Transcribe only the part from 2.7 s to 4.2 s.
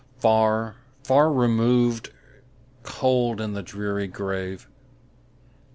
cold in the dreary